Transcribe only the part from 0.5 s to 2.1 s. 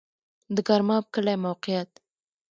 د ګرماب کلی موقعیت